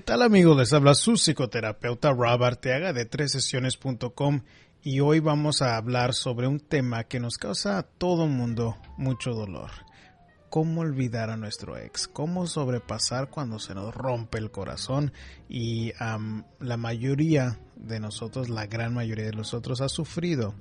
[0.00, 0.56] ¿Qué tal amigos?
[0.56, 4.40] Les habla su psicoterapeuta Rob Arteaga de tres sesiones.com
[4.82, 9.32] y hoy vamos a hablar sobre un tema que nos causa a todo mundo mucho
[9.32, 9.70] dolor.
[10.48, 12.08] ¿Cómo olvidar a nuestro ex?
[12.08, 15.12] ¿Cómo sobrepasar cuando se nos rompe el corazón?
[15.50, 20.54] Y la mayoría de nosotros, la gran mayoría de nosotros ha sufrido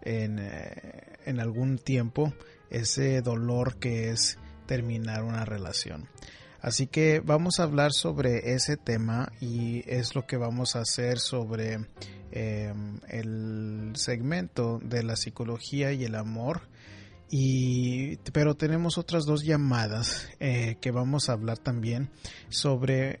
[0.00, 2.32] en, eh, en algún tiempo
[2.70, 6.08] ese dolor que es terminar una relación.
[6.60, 11.18] Así que vamos a hablar sobre ese tema y es lo que vamos a hacer
[11.18, 11.86] sobre
[12.32, 16.62] em, el segmento de la psicología y el amor.
[17.30, 22.10] Y, pero tenemos otras dos llamadas eh, que vamos a hablar también
[22.48, 23.20] sobre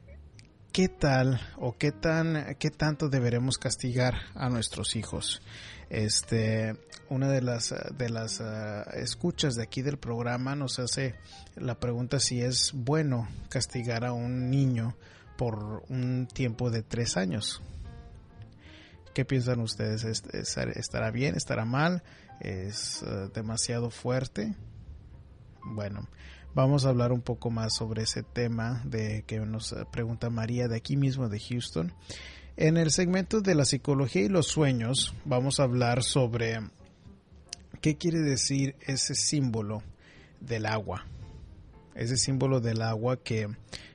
[0.72, 5.42] qué tal o qué tan qué tanto deberemos castigar a nuestros hijos.
[5.90, 6.76] Este,
[7.08, 11.14] una de las de las ah, escuchas de aquí del programa nos hace
[11.56, 14.94] la pregunta si es bueno castigar a un niño
[15.36, 17.62] por un tiempo de tres años.
[19.14, 20.04] ¿Qué piensan ustedes?
[20.04, 21.34] ¿Estará bien?
[21.36, 22.02] ¿Estará mal?
[22.40, 24.54] ¿Es ah, demasiado fuerte?
[25.64, 26.08] Bueno,
[26.58, 30.76] vamos a hablar un poco más sobre ese tema de que nos pregunta María de
[30.76, 31.92] aquí mismo de Houston.
[32.56, 36.58] En el segmento de la psicología y los sueños vamos a hablar sobre
[37.80, 39.84] qué quiere decir ese símbolo
[40.40, 41.06] del agua.
[41.94, 43.46] Ese símbolo del agua que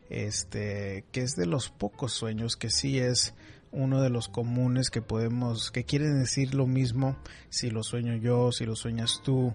[0.10, 3.34] este que es de los pocos sueños que sí es
[3.74, 7.18] uno de los comunes que podemos que quieren decir lo mismo
[7.50, 9.54] si lo sueño yo, si lo sueñas tú,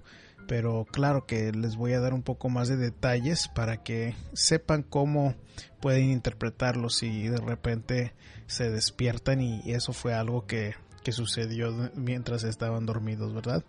[0.48, 4.82] pero claro que les voy a dar un poco más de detalles para que sepan
[4.82, 5.36] cómo
[5.80, 8.14] pueden interpretarlo si de repente
[8.46, 10.74] se despiertan y eso fue algo que,
[11.10, 13.64] sucedió mientras estaban dormidos, ¿verdad?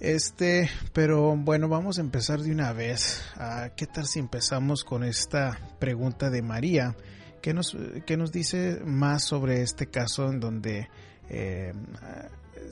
[0.00, 3.24] Este, pero bueno, vamos a empezar de una vez.
[3.36, 6.94] Ah, ¿Qué tal si empezamos con esta pregunta de María?
[7.42, 7.76] que nos,
[8.06, 10.88] que nos dice más sobre este caso en donde
[11.28, 11.74] eh,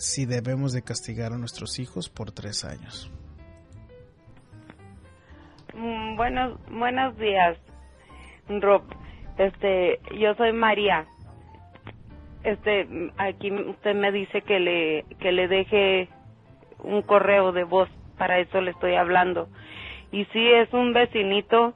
[0.01, 3.13] si debemos de castigar a nuestros hijos por tres años?
[5.75, 7.59] Mm, buenos, buenos días,
[8.49, 8.83] Rob.
[9.37, 11.07] Este, yo soy María.
[12.45, 16.09] Este, aquí usted me dice que le que le deje
[16.83, 19.49] un correo de voz, para eso le estoy hablando.
[20.13, 21.75] Y sí es un vecinito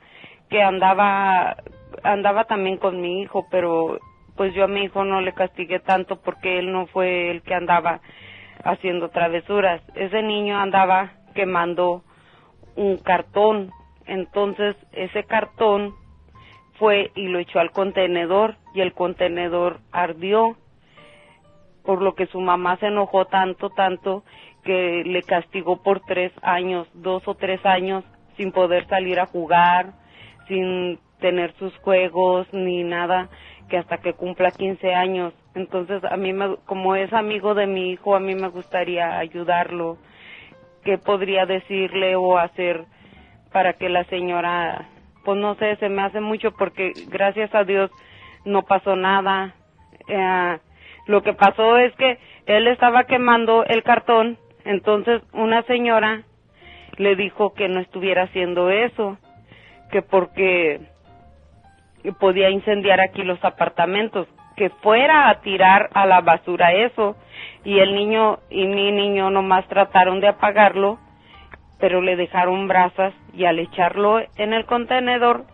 [0.48, 1.56] que andaba
[2.02, 3.98] andaba también con mi hijo, pero
[4.36, 7.54] pues yo a mi hijo no le castigué tanto porque él no fue el que
[7.54, 8.00] andaba
[8.64, 9.82] haciendo travesuras.
[9.94, 12.02] Ese niño andaba quemando
[12.76, 13.70] un cartón.
[14.06, 15.94] Entonces ese cartón
[16.78, 20.56] fue y lo echó al contenedor y el contenedor ardió,
[21.84, 24.24] por lo que su mamá se enojó tanto, tanto,
[24.64, 28.04] que le castigó por tres años, dos o tres años,
[28.36, 29.92] sin poder salir a jugar,
[30.48, 33.28] sin tener sus juegos ni nada,
[33.68, 35.34] que hasta que cumpla 15 años.
[35.54, 39.98] Entonces, a mí, me, como es amigo de mi hijo, a mí me gustaría ayudarlo.
[40.84, 42.84] ¿Qué podría decirle o hacer
[43.52, 44.88] para que la señora
[45.24, 47.90] pues no sé, se me hace mucho porque gracias a Dios
[48.44, 49.54] no pasó nada.
[50.06, 50.58] Eh,
[51.06, 56.22] lo que pasó es que él estaba quemando el cartón, entonces una señora
[56.98, 59.18] le dijo que no estuviera haciendo eso,
[59.90, 60.80] que porque
[62.12, 67.16] podía incendiar aquí los apartamentos, que fuera a tirar a la basura eso.
[67.64, 70.98] Y el niño y mi niño nomás trataron de apagarlo
[71.84, 75.44] pero le dejaron brasas y al echarlo en el contenedor,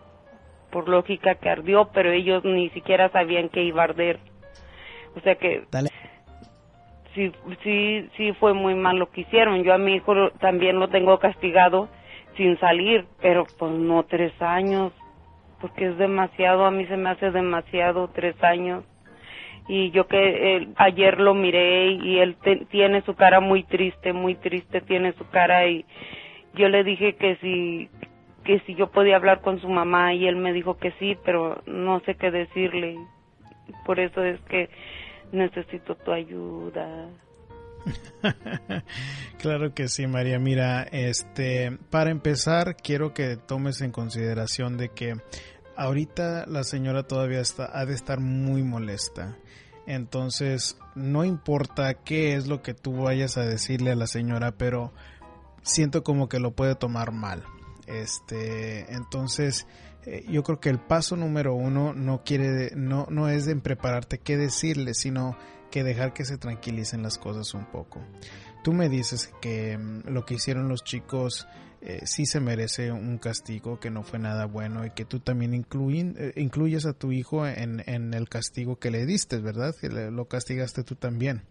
[0.71, 4.19] por lógica que ardió, pero ellos ni siquiera sabían que iba a arder.
[5.17, 5.63] O sea que
[7.13, 7.33] sí,
[7.63, 9.63] sí, sí fue muy mal lo que hicieron.
[9.63, 11.89] Yo a mi hijo también lo tengo castigado
[12.37, 14.93] sin salir, pero pues no tres años,
[15.61, 18.83] porque es demasiado, a mí se me hace demasiado tres años.
[19.67, 22.35] Y yo que ayer lo miré y él
[22.69, 25.85] tiene su cara muy triste, muy triste tiene su cara y,
[26.53, 27.89] yo le dije que si
[28.43, 31.61] que si yo podía hablar con su mamá y él me dijo que sí, pero
[31.67, 32.97] no sé qué decirle.
[33.85, 34.67] Por eso es que
[35.31, 37.07] necesito tu ayuda.
[39.39, 40.39] claro que sí, María.
[40.39, 45.13] Mira, este, para empezar, quiero que tomes en consideración de que
[45.75, 49.37] ahorita la señora todavía está, ha de estar muy molesta.
[49.87, 54.93] Entonces, no importa qué es lo que tú vayas a decirle a la señora, pero
[55.63, 57.43] siento como que lo puede tomar mal.
[57.87, 59.67] Este, entonces,
[60.05, 64.19] eh, yo creo que el paso número uno no quiere, no, no es en prepararte
[64.19, 65.37] qué decirle, sino
[65.69, 68.01] que dejar que se tranquilicen las cosas un poco.
[68.63, 71.47] Tú me dices que mm, lo que hicieron los chicos
[71.81, 75.53] eh, sí se merece un castigo, que no fue nada bueno y que tú también
[75.53, 77.81] eh, incluyes a tu hijo en,
[78.13, 79.75] el castigo que le diste, ¿verdad?
[79.75, 81.43] Que lo castigaste tú también.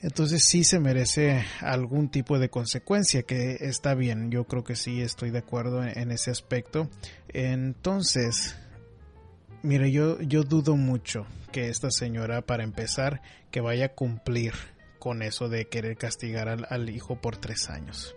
[0.00, 5.00] Entonces sí se merece algún tipo de consecuencia, que está bien, yo creo que sí
[5.00, 6.88] estoy de acuerdo en, ese aspecto.
[7.28, 8.56] Entonces,
[9.62, 14.52] mire, yo, yo dudo mucho que esta señora, para empezar, que vaya a cumplir
[14.98, 18.14] con eso de querer castigar al, hijo por tres años.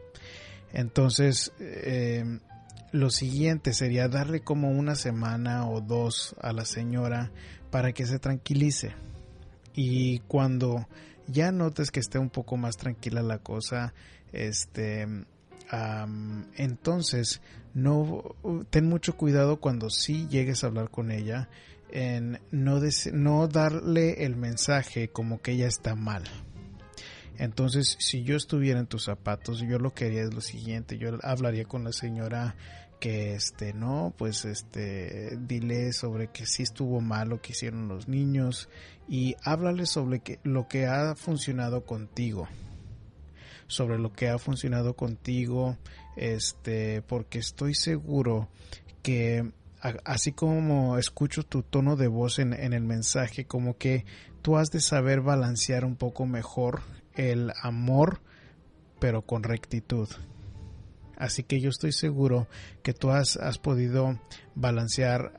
[0.74, 2.40] Entonces, eh,
[2.92, 7.32] lo siguiente sería darle como una semana o dos a la señora
[7.70, 8.94] para que se tranquilice.
[9.74, 10.88] Y cuando
[11.28, 13.94] ya notes que esté un poco más tranquila la cosa,
[14.34, 15.08] este,
[16.58, 17.42] entonces
[17.74, 18.36] no
[18.70, 21.48] ten mucho cuidado cuando sí llegues a hablar con ella
[21.92, 22.80] en no,
[23.14, 26.24] no darle el mensaje como que ella está mal.
[27.42, 31.18] Entonces, si yo estuviera en tus zapatos, yo lo que haría es lo siguiente, yo
[31.24, 32.56] hablaría con la señora
[33.00, 38.08] que este no pues este dile sobre que sí estuvo mal lo que hicieron los
[38.08, 38.70] niños
[39.10, 42.48] y háblale sobre que, lo que ha funcionado contigo.
[43.66, 45.80] Sobre lo que ha funcionado contigo
[46.16, 48.50] este porque estoy seguro
[49.02, 49.52] que
[50.06, 54.06] así como escucho tu tono de voz en, en el mensaje como que
[54.44, 56.84] tú has de saber balancear un poco mejor
[57.16, 58.22] el amor
[59.00, 60.08] pero con rectitud
[61.22, 62.48] Así que yo estoy seguro
[62.82, 64.20] que tú has, podido
[64.56, 65.34] balancear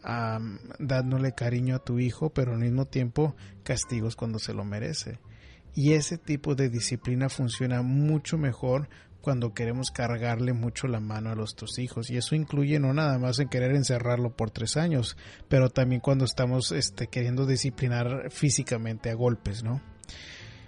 [0.79, 3.35] dándole cariño a tu hijo, pero al mismo tiempo
[3.65, 5.19] castigos cuando se lo merece.
[5.75, 8.89] Y ese tipo de disciplina funciona mucho mejor
[9.21, 12.11] cuando queremos cargarle mucho la mano a nuestros hijos.
[12.11, 15.17] Y eso incluye no nada más en querer encerrarlo por tres años,
[15.49, 19.83] pero también cuando estamos este, queriendo disciplinar físicamente a golpes, ¿no?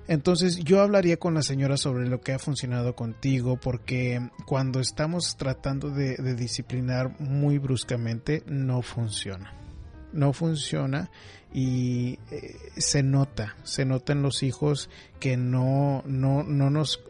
[0.07, 5.37] Entonces yo hablaría con la señora sobre lo que ha funcionado contigo porque cuando estamos
[5.37, 9.55] tratando de, disciplinar muy bruscamente no funciona.
[10.13, 11.11] No funciona
[11.53, 14.91] y eh, se nota, se nota en los hijos
[15.21, 17.03] que no, no, no nos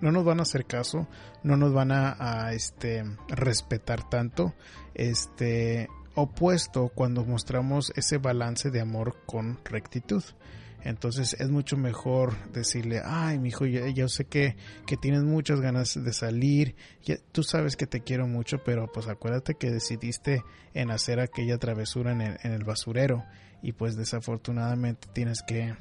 [0.00, 1.08] no nos van a hacer caso,
[1.42, 4.54] no nos van a, a, este respetar tanto,
[4.94, 10.22] este opuesto cuando mostramos ese balance de amor con rectitud.
[10.84, 15.94] Entonces es mucho mejor decirle, ay, mi hijo, yo, sé que, que, tienes muchas ganas
[15.94, 16.76] de salir,
[17.32, 20.42] tú sabes que te quiero mucho, pero pues acuérdate que decidiste
[20.74, 23.24] en hacer aquella travesura en el, en el basurero
[23.62, 25.76] y pues desafortunadamente tienes que eh,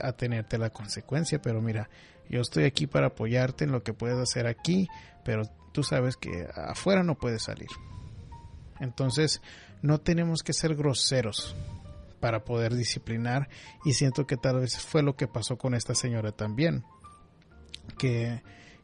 [0.00, 1.90] atenerte a la consecuencia, pero mira,
[2.30, 4.88] yo estoy aquí para apoyarte en lo que puedes hacer aquí,
[5.22, 7.68] pero tú sabes que afuera no puedes salir.
[8.78, 9.42] Entonces,
[9.82, 11.54] no tenemos que ser groseros
[12.20, 13.48] para poder disciplinar
[13.84, 16.84] y siento que tal vez fue lo que pasó con esta señora también
[17.98, 18.42] que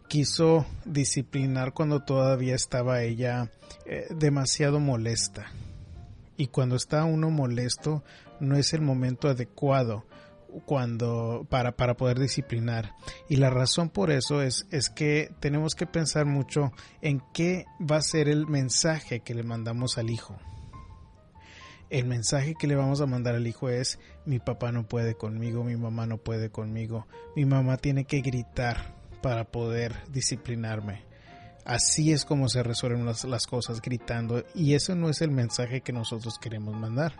[0.08, 3.50] quiso disciplinar cuando todavía estaba ella
[3.84, 5.46] eh, demasiado molesta.
[6.36, 8.04] Y cuando está uno molesto
[8.40, 10.04] no es el momento adecuado
[10.64, 12.92] cuando para, para poder disciplinar.
[13.28, 17.96] Y la razón por eso es, es que tenemos que pensar mucho en qué va
[17.96, 20.38] a ser el mensaje que le mandamos al hijo
[21.90, 25.64] el mensaje que le vamos a mandar al hijo es mi papá no puede conmigo,
[25.64, 31.04] mi mamá no puede conmigo, mi mamá tiene que gritar para poder disciplinarme.
[31.64, 35.92] Así es como se resuelven las, cosas gritando y eso no es el mensaje que
[35.92, 37.14] nosotros queremos mandar.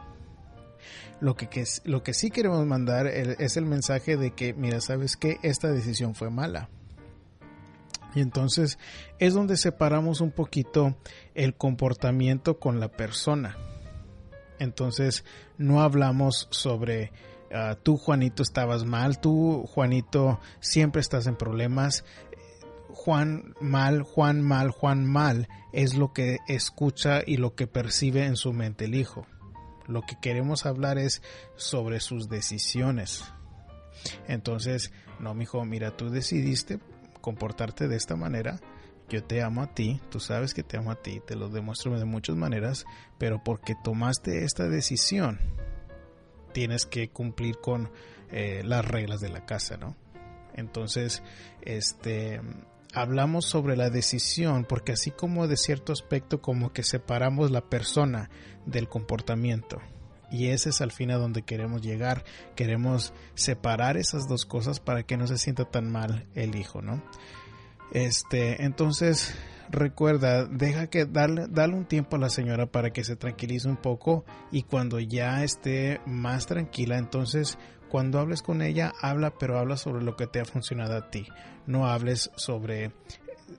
[1.20, 1.49] Lo que,
[1.85, 6.14] lo que sí queremos mandar es el mensaje de que, mira, sabes que esta decisión
[6.14, 6.68] fue mala.
[8.14, 8.78] Y entonces
[9.18, 10.96] es donde separamos un poquito
[11.35, 13.56] el comportamiento con la persona.
[14.58, 15.25] Entonces
[15.58, 17.12] no hablamos sobre
[17.52, 22.04] ah, tú Juanito estabas mal, tú Juanito siempre estás en problemas.
[22.88, 28.36] Juan mal, Juan mal, Juan mal es lo que escucha y lo que percibe en
[28.36, 29.26] su mente el hijo.
[29.86, 31.22] Lo que queremos hablar es
[31.56, 33.25] sobre sus decisiones.
[34.26, 36.80] Entonces, no, mijo, mira, tú decidiste
[37.20, 38.60] comportarte de esta manera
[39.08, 41.98] yo te amo a ti, tú sabes que te amo a ti, te lo demuestro
[41.98, 42.86] de muchas maneras,
[43.18, 45.40] pero porque tomaste esta decisión,
[46.52, 47.90] tienes que cumplir con
[48.32, 49.96] eh, las reglas de la casa, ¿no?
[50.54, 51.22] Entonces,
[51.62, 52.40] este,
[52.94, 58.30] hablamos sobre la decisión, porque así como de cierto aspecto como que separamos la persona
[58.64, 59.80] del comportamiento.
[60.30, 62.25] Y ese es al fin a donde queremos llegar.
[62.56, 67.02] Queremos separar esas dos cosas para que no se sienta tan mal el hijo, ¿no?
[67.96, 69.34] Este, entonces,
[69.70, 74.26] recuerda, deja que darle, un tiempo a la señora para que se tranquilice un poco
[74.52, 77.56] y cuando ya esté más tranquila, entonces
[77.88, 81.26] cuando hables con ella, habla, pero habla sobre lo que te ha funcionado a ti.
[81.66, 82.92] No hables sobre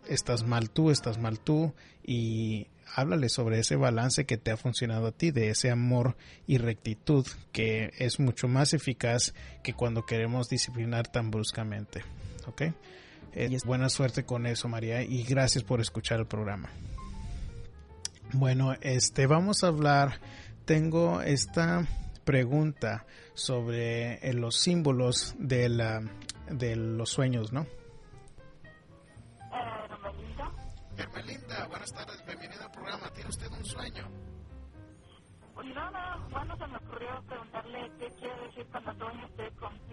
[0.08, 5.08] estás mal tú, estás mal tú y háblale sobre ese balance que te ha funcionado
[5.08, 6.16] a ti, de ese amor
[6.46, 12.04] y rectitud que es mucho más eficaz que cuando queremos disciplinar tan bruscamente.
[12.46, 12.62] ¿Ok?
[13.40, 16.72] Eh, buena suerte con eso, María, y gracias por escuchar el programa.
[18.34, 20.20] Bueno, este, vamos a hablar,
[20.66, 21.86] tengo esta
[22.26, 26.02] pregunta sobre eh, los símbolos de, la,
[26.50, 27.68] de los sueños, ¿no?
[29.52, 30.52] Hermelinda.
[30.98, 33.14] Hermelinda, buenas tardes, bienvenida al programa.
[33.14, 34.10] ¿Tiene usted un sueño?
[35.54, 39.87] Pues nada, bueno, se me ocurrió preguntarle qué quiere decir cuando sueño usted con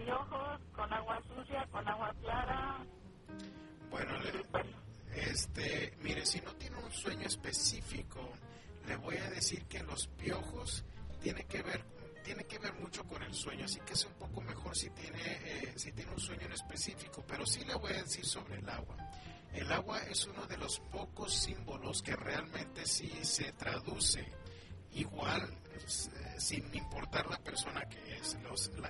[6.95, 8.33] sueño específico,
[8.87, 10.83] le voy a decir que los piojos
[11.21, 14.41] tienen que ver tiene que ver mucho con el sueño, así que es un poco
[14.41, 18.01] mejor si tiene, eh, si tiene un sueño en específico, pero sí le voy a
[18.01, 18.97] decir sobre el agua.
[19.53, 24.25] El agua es uno de los pocos símbolos que realmente sí se traduce
[24.93, 25.43] igual,
[25.75, 28.37] eh, sin importar la persona que es.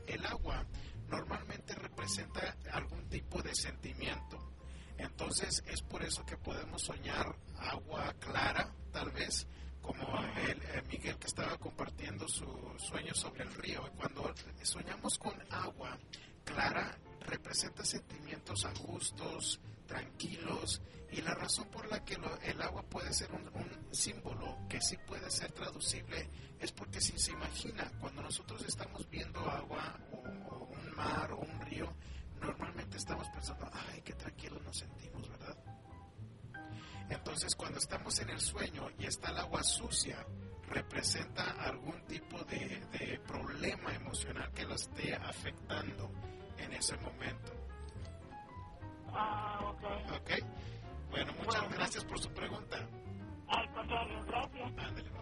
[0.07, 0.65] el agua
[1.09, 4.54] normalmente representa algún tipo de sentimiento.
[4.97, 9.47] Entonces es por eso que podemos soñar agua clara, tal vez,
[9.81, 12.45] como el, eh, Miguel que estaba compartiendo su
[12.77, 13.89] sueño sobre el río.
[13.97, 14.33] Cuando
[14.63, 15.97] soñamos con agua
[16.43, 23.31] clara, representa sentimientos justos, tranquilos, y la razón por la que el agua puede ser
[23.31, 23.45] un,
[23.91, 26.27] símbolo que sí puede ser traducible
[26.59, 31.61] es porque si se imagina, cuando nosotros estamos viendo agua o un mar o un
[31.61, 31.93] río,
[32.45, 35.57] normalmente estamos pensando, ay, qué tranquilos nos sentimos, ¿verdad?
[37.09, 40.25] Entonces, cuando estamos en el sueño y está el agua sucia,
[40.69, 46.11] representa algún tipo de, problema emocional que lo esté afectando
[46.57, 47.53] en ese momento.
[49.07, 49.83] Ah, ok.
[50.21, 50.31] Ok.
[51.11, 52.77] Bueno, muchas gracias por su pregunta.
[53.47, 54.71] Al contrario, gracias.
[54.77, 55.15] Ándale,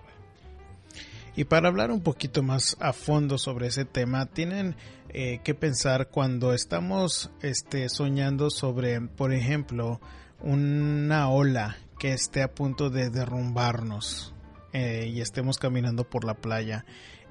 [1.36, 4.76] y para hablar un poquito más a fondo sobre ese tema, tienen
[5.14, 10.02] eh, que pensar cuando estamos este, soñando sobre, por ejemplo,
[10.40, 14.34] una ola que esté a punto de derrumbarnos
[14.74, 16.86] eh, y estemos caminando por la playa.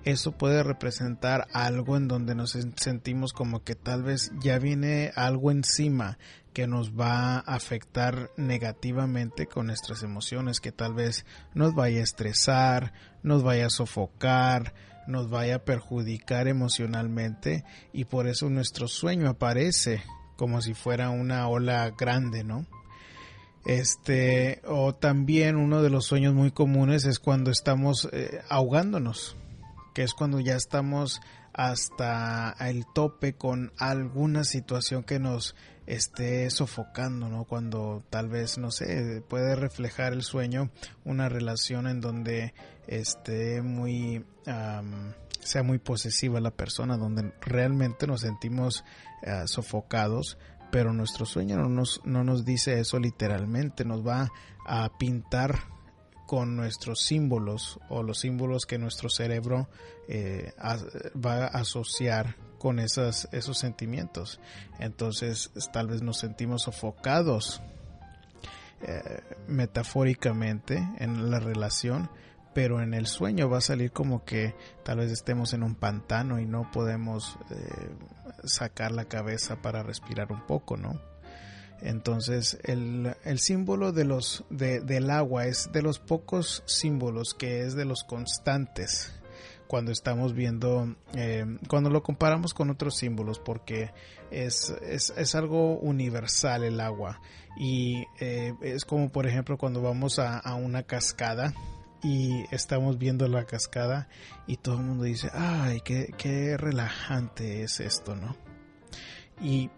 [0.05, 5.51] Eso puede representar algo en donde nos sentimos como que tal vez ya viene algo
[5.51, 6.19] encima
[6.53, 11.25] que nos va a afectar negativamente con nuestras emociones, que tal vez
[11.55, 14.75] nos vaya a estresar, nos vaya a sofocar,
[15.07, 20.03] nos vaya a perjudicar emocionalmente y por eso nuestro sueño aparece
[20.37, 22.67] como si fuera una ola grande, ¿no?
[23.65, 29.37] Este, o también uno de los sueños muy comunes es cuando estamos eh, ahogándonos,
[29.95, 31.21] que es cuando ya estamos
[31.53, 35.55] hasta el tope con alguna situación que nos
[35.87, 37.45] esté sofocando, ¿no?
[37.45, 40.71] Cuando tal vez, no sé, puede reflejar el sueño
[41.05, 42.55] una relación en donde
[42.87, 44.25] esté muy,
[45.41, 48.85] sea muy posesiva la persona, donde realmente nos sentimos
[49.23, 50.39] eh, sofocados
[50.73, 54.33] pero nuestro sueño no nos, no nos dice eso literalmente, nos va
[54.67, 55.59] a pintar
[56.33, 59.69] con nuestros símbolos o los símbolos que nuestro cerebro
[60.09, 60.55] eh,
[61.15, 64.41] va a asociar con esas, esos sentimientos.
[64.79, 67.61] Entonces tal vez nos sentimos sofocados
[68.81, 72.09] eh, metafóricamente en la relación,
[72.55, 74.55] pero en el sueño va a salir como que
[74.87, 77.91] tal vez estemos en un pantano y no podemos eh,
[78.45, 81.12] sacar la cabeza para respirar un poco, ¿no?
[81.83, 87.85] Entonces el, símbolo de los, del agua es de los pocos símbolos que es de
[87.85, 89.13] los constantes
[89.67, 93.91] cuando estamos viendo, eh, cuando lo comparamos con otros símbolos, porque
[94.31, 97.23] es, es, algo universal el agua.
[97.57, 101.55] Y eh, es como por ejemplo cuando vamos a, a una cascada
[102.03, 104.09] y estamos viendo la cascada
[104.47, 108.37] y todo el mundo dice, ay, qué, qué relajante es esto, ¿no?
[109.41, 109.71] Y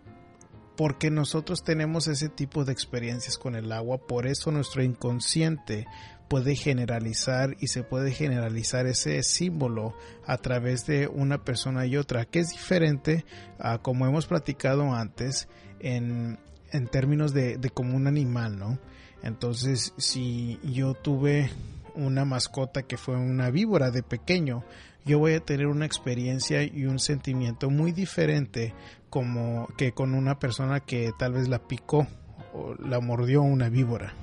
[0.77, 5.87] porque nosotros tenemos ese tipo de experiencias con el agua, por eso nuestro inconsciente
[6.29, 9.95] puede generalizar y se puede generalizar ese símbolo
[10.27, 13.25] a través de una persona y otra, que es diferente
[13.59, 15.49] a como hemos platicado antes,
[15.81, 16.39] en,
[16.73, 18.79] en términos de, de como un animal, ¿no?
[19.23, 21.51] Entonces, si yo tuve
[21.95, 24.65] una mascota que fue una víbora de pequeño,
[25.05, 28.75] yo voy a tener una experiencia y un sentimiento muy diferente
[29.11, 32.07] como que con una persona que tal vez la picó
[32.53, 34.15] o la mordió una víbora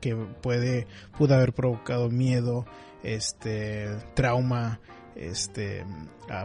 [0.00, 2.66] que puede pudo haber provocado miedo,
[3.02, 4.80] este trauma,
[5.14, 5.84] este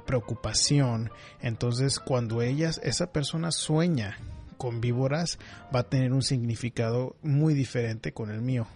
[0.05, 1.11] preocupación.
[1.41, 4.17] Entonces, cuando ellas esa persona sueña
[4.57, 5.39] con víboras
[5.75, 8.67] va a tener un significado muy diferente con el mío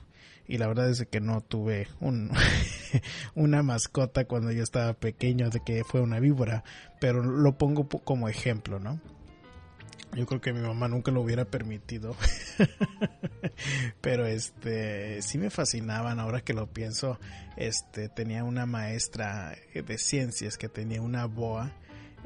[0.48, 2.32] y la verdad es que no tuve un,
[3.36, 6.64] una mascota cuando yo estaba pequeño de que fue una víbora,
[7.00, 9.00] pero lo pongo como ejemplo, ¿no?
[10.16, 12.16] Yo creo que mi mamá nunca lo hubiera permitido.
[14.02, 17.20] Pero este sí me fascinaban ahora que lo pienso.
[17.58, 21.74] Este tenía una maestra de ciencias que tenía una boa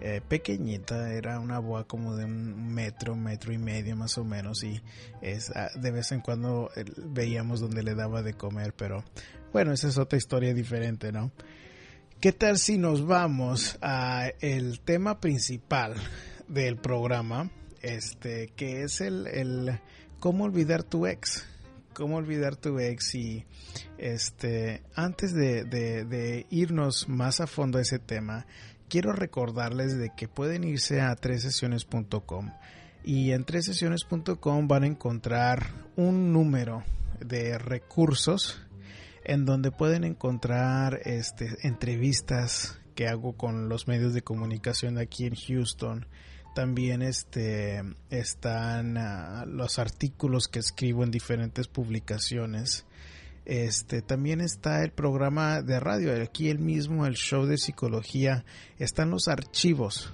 [0.01, 4.63] eh, pequeñita, era una boa como de un metro, metro y medio más o menos
[4.63, 4.81] y
[5.21, 9.03] es, ah, de vez en cuando eh, veíamos donde le daba de comer, pero
[9.51, 11.31] bueno, esa es otra historia diferente, ¿no?
[12.21, 15.95] ¿Qué tal si nos vamos a el tema principal
[16.47, 17.49] del programa,
[17.81, 19.79] este, que es el, el
[20.19, 21.45] cómo olvidar tu ex?
[21.93, 23.45] cómo olvidar tu ex y
[23.97, 28.45] este antes de, de, de, irnos más a fondo a ese tema
[28.89, 32.51] quiero recordarles de que pueden irse a tresesiones.com
[33.03, 36.83] y en tresesiones.com van a encontrar un número
[37.19, 38.61] de recursos
[39.23, 45.35] en donde pueden encontrar este, entrevistas que hago con los medios de comunicación aquí en
[45.35, 46.07] Houston.
[46.55, 52.85] También este, están uh, los artículos que escribo en diferentes publicaciones
[53.49, 58.45] este, también está el programa de radio, aquí el mismo, el show de psicología.
[58.77, 60.13] Están los archivos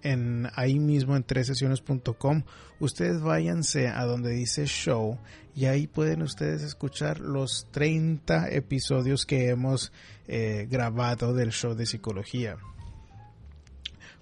[0.00, 2.44] en ahí mismo en tresesiones.com.
[2.80, 5.18] Ustedes váyanse a donde dice show
[5.54, 9.92] y ahí pueden ustedes escuchar los 30 episodios que hemos
[10.26, 12.56] eh, grabado del show de psicología.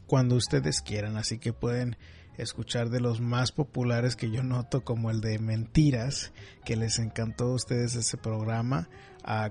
[0.08, 1.96] Cuando ustedes quieran, así que pueden
[2.42, 6.32] escuchar de los más populares que yo noto como el de Mentiras,
[6.64, 8.88] que les encantó a ustedes ese programa,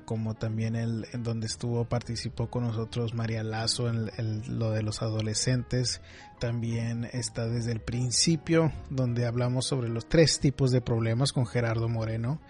[0.06, 5.02] como también el en donde estuvo participó con nosotros María Lazo en, lo de los
[5.02, 6.02] adolescentes,
[6.40, 11.88] también está desde el principio donde hablamos sobre los tres tipos de problemas con Gerardo
[11.88, 12.42] Moreno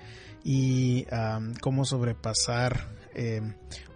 [0.44, 1.06] y
[1.62, 3.42] cómo sobrepasar eh,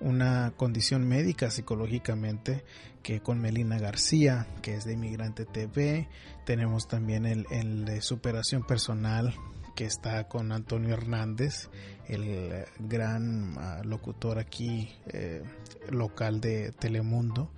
[0.02, 2.64] una condición médica psicológicamente
[3.04, 6.08] que con Melina García, que es de Inmigrante TV.
[6.46, 9.36] Tenemos también el, de superación personal,
[9.76, 11.70] que está con Antonio Hernández,
[12.08, 15.44] el eh, gran ah, locutor aquí eh,
[15.90, 17.52] local de Telemundo.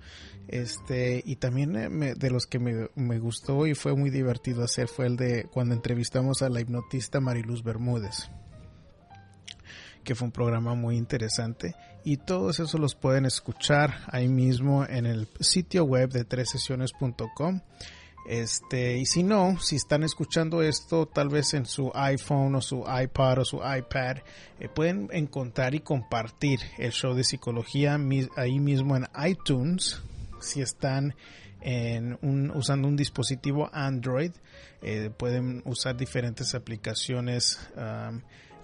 [0.48, 4.86] Este, y también eh, de los que me, me, gustó y fue muy divertido hacer
[4.86, 8.30] fue el de cuando entrevistamos a la hipnotista Mariluz Bermúdez
[10.06, 15.04] que fue un programa muy interesante y todos esos los pueden escuchar ahí mismo en
[15.04, 17.60] el sitio web de tresesiones.com.
[18.28, 22.84] Este, y si no, si están escuchando esto tal vez en su iPhone o su
[22.86, 24.18] iPad o su iPad,
[24.60, 27.98] eh, pueden encontrar y compartir el show de psicología
[28.36, 30.00] ahí mismo en iTunes.
[30.40, 31.16] Si están
[31.60, 34.30] en un, usando un dispositivo Android,
[34.82, 37.58] eh, pueden usar diferentes aplicaciones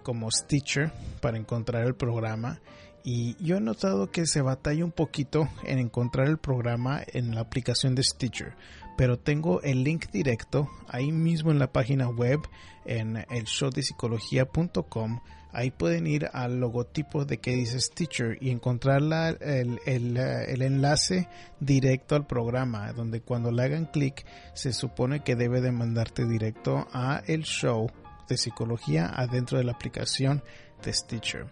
[0.02, 2.60] como Stitcher para encontrar el programa.
[3.04, 7.40] Y yo he notado que se batalla un poquito en encontrar el programa en la
[7.40, 8.54] aplicación de Stitcher
[8.96, 12.40] pero tengo el link directo ahí mismo en la página web
[12.84, 15.20] en el showdepsicología.com
[15.52, 19.02] ahí pueden ir al logotipo de que dice Stitcher y encontrar
[19.40, 21.28] el, el, el, enlace
[21.60, 26.86] directo al programa donde cuando le hagan clic se supone que debe de mandarte directo
[26.92, 27.90] a el show
[28.28, 30.42] de psicología adentro de la aplicación
[30.84, 31.46] de Stitcher.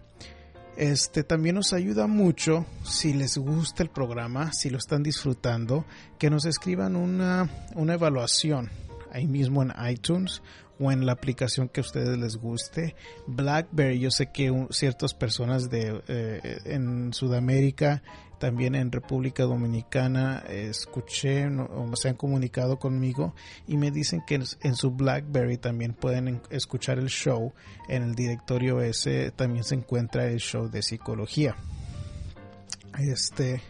[0.77, 5.85] Este también nos ayuda mucho si les gusta el programa, si lo están disfrutando,
[6.17, 8.69] que nos escriban una, una evaluación
[9.11, 10.41] ahí mismo en iTunes
[10.79, 12.95] o en la aplicación que a ustedes les guste.
[13.27, 18.01] BlackBerry, yo sé que ciertas personas de eh, en Sudamérica
[18.41, 23.35] también en República Dominicana escuché o se han comunicado conmigo
[23.67, 27.53] y me dicen que en su BlackBerry también pueden escuchar el show.
[27.87, 31.55] En el directorio ese también se encuentra el show de psicología.
[32.97, 33.61] Este,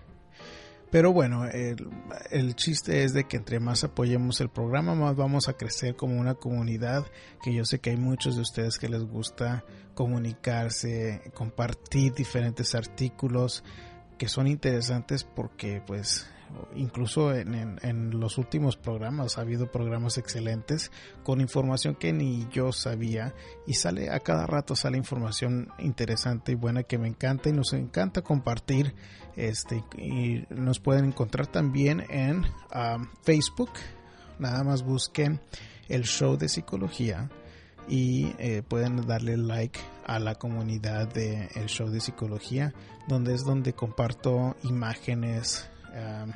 [0.89, 1.89] pero bueno, el,
[2.29, 6.17] el, chiste es de que entre más apoyemos el programa, más vamos a crecer como
[6.17, 7.05] una comunidad,
[7.43, 13.63] que yo sé que hay muchos de ustedes que les gusta comunicarse, compartir diferentes artículos,
[14.21, 16.29] que son interesantes porque pues
[16.75, 20.91] incluso en, los últimos programas ha habido programas excelentes
[21.23, 23.33] con información que ni yo sabía
[23.65, 27.73] y sale a cada rato sale información interesante y buena que me encanta y nos
[27.73, 28.93] encanta compartir
[29.37, 32.43] este y nos pueden encontrar también en
[32.75, 33.71] um, Facebook.
[34.37, 35.41] Nada más busquen
[35.89, 37.27] el show de psicología
[37.91, 42.73] y eh, pueden darle like a la comunidad de el show de psicología
[43.07, 46.31] donde es donde comparto imágenes um,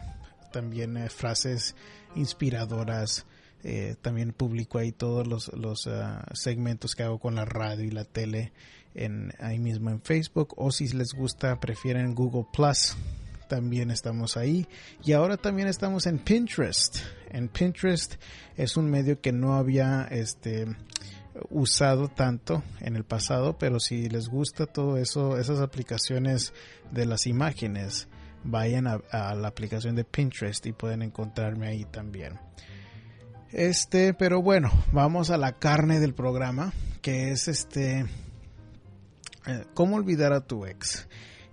[0.52, 1.76] también eh, frases
[2.16, 3.26] inspiradoras.
[3.64, 7.90] Eh, también publico ahí todos los, los ah, segmentos que hago con la radio y
[7.90, 8.52] la tele
[8.94, 10.54] en, ahí mismo en Facebook.
[10.58, 12.96] O si les gusta, prefieren Google Plus.
[13.50, 14.68] También estamos ahí.
[15.04, 16.98] Y ahora también estamos en Pinterest.
[17.30, 18.16] En Pinterest
[18.56, 20.68] es un medio que no había este
[21.50, 26.54] usado tanto en el pasado, pero si les gusta todo eso, esas aplicaciones
[26.92, 28.08] de las imágenes,
[28.44, 32.40] vayan a, la aplicación de Pinterest y pueden encontrarme ahí también.
[33.52, 38.06] Este, pero bueno, vamos a la carne del programa, que es este,
[39.48, 41.08] eh, cómo olvidar a tu ex.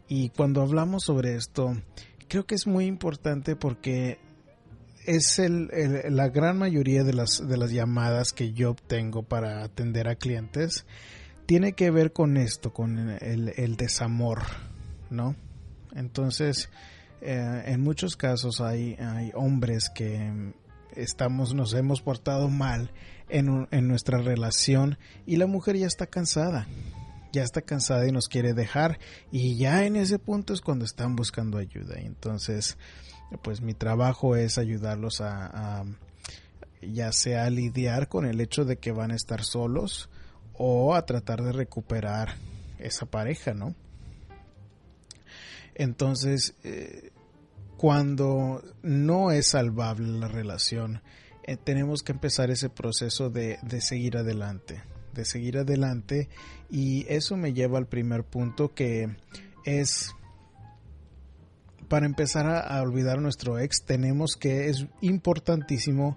[0.08, 1.74] Y cuando hablamos sobre esto,
[2.28, 4.18] creo que es muy importante porque
[5.06, 5.70] es el,
[6.10, 10.86] la gran mayoría de las, de las llamadas que yo obtengo para atender a clientes
[11.46, 14.42] tiene que ver con esto, con el, el desamor,
[15.10, 15.34] ¿no?
[15.94, 16.70] Entonces,
[17.20, 20.52] eh, en muchos casos hay, hay hombres que
[20.96, 22.90] estamos, nos hemos portado mal
[23.28, 26.66] en, en nuestra relación y la mujer ya está cansada
[27.32, 28.98] ya está cansada y nos quiere dejar
[29.30, 32.76] y ya en ese punto es cuando están buscando ayuda entonces
[33.42, 35.84] pues mi trabajo es ayudarlos a,
[36.80, 40.10] ya sea a lidiar con el hecho de que van a estar solos
[40.54, 42.34] o a tratar de recuperar
[42.78, 43.74] esa pareja, ¿no?
[45.74, 47.10] Entonces, eh,
[47.76, 51.00] cuando no es salvable la relación,
[51.44, 56.28] eh, tenemos que empezar ese proceso de, seguir adelante, de seguir adelante
[56.70, 59.16] y eso me lleva al primer punto que
[59.64, 60.14] es
[61.92, 66.16] para empezar a, olvidar a nuestro ex tenemos que es importantísimo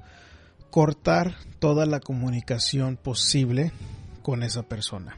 [0.69, 3.73] cortar toda la comunicación posible
[4.21, 5.17] con esa persona.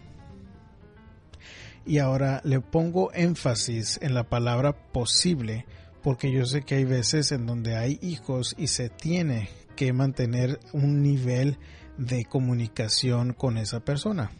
[1.85, 5.67] Y ahora le pongo énfasis en la palabra posible
[6.01, 10.59] porque yo sé que hay veces en donde hay hijos y se tiene que mantener
[10.73, 11.59] un nivel
[11.99, 14.31] de comunicación con esa persona.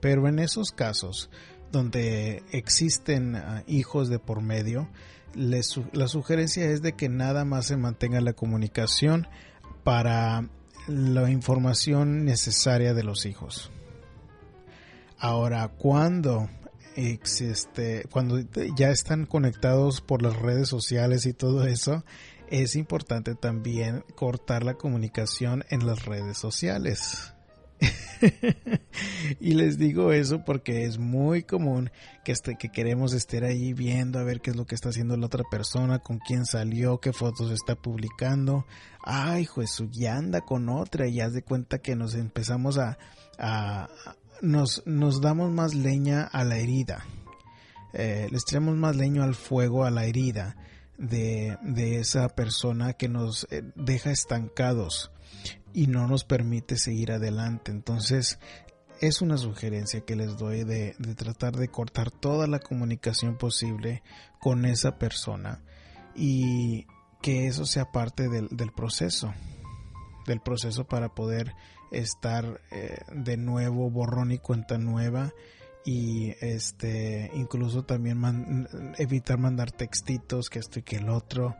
[0.00, 1.28] Pero en esos casos
[1.70, 4.88] donde existen ah, hijos de por medio,
[5.38, 9.28] la sugerencia es de que nada más se mantenga la comunicación
[9.84, 10.48] para
[10.86, 13.70] la información necesaria de los hijos.
[15.18, 16.48] Ahora, cuando
[16.96, 18.40] este, cuando
[18.76, 22.04] ya están conectados por las redes sociales y todo eso,
[22.48, 27.34] es importante también cortar la comunicación en las redes sociales.
[29.40, 31.90] y les digo eso porque es muy común
[32.24, 35.16] que, este, que queremos estar ahí viendo a ver qué es lo que está haciendo
[35.16, 38.66] la otra persona, con quién salió, qué fotos está publicando.
[39.02, 42.98] Ay, Jesús, ya anda con otra y ya de cuenta que nos empezamos a,
[44.42, 47.04] nos, nos damos más leña a la herida.
[47.92, 50.56] Eh, les traemos más leño al fuego, a la herida
[50.98, 55.10] de, de esa persona que nos eh, deja estancados
[55.78, 57.70] y no nos permite seguir adelante.
[57.70, 58.40] Entonces,
[59.00, 64.02] es una sugerencia que les doy de, de tratar de cortar toda la comunicación posible
[64.40, 65.62] con esa persona
[66.16, 66.88] y
[67.22, 69.32] que eso sea parte del, del proceso,
[70.26, 71.54] del proceso para poder
[71.92, 75.32] estar eh, de nuevo borrón y cuenta nueva
[75.84, 78.18] y este incluso también
[78.98, 81.54] evitar mandar textitos que esto y que el otro